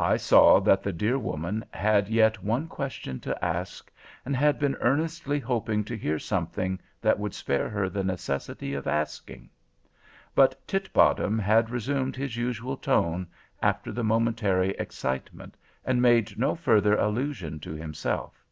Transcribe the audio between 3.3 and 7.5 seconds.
ask, and had been earnestly hoping to hear something that would